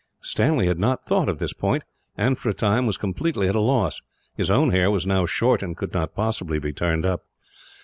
Stanley 0.23 0.65
had 0.65 0.79
not 0.79 1.05
thought 1.05 1.29
of 1.29 1.37
this 1.37 1.53
point 1.53 1.83
and, 2.17 2.35
for 2.35 2.49
a 2.49 2.55
time, 2.55 2.87
was 2.87 2.97
completely 2.97 3.47
at 3.47 3.53
a 3.53 3.59
loss. 3.59 4.01
His 4.35 4.49
own 4.49 4.71
hair 4.71 4.89
was 4.89 5.05
now 5.05 5.27
short, 5.27 5.61
and 5.61 5.77
could 5.77 5.93
not 5.93 6.15
possibly 6.15 6.57
be 6.57 6.73
turned 6.73 7.05
up. 7.05 7.21